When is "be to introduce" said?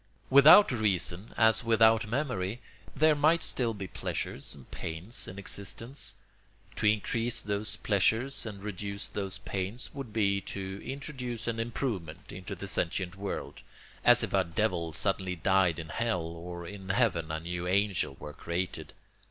10.11-11.47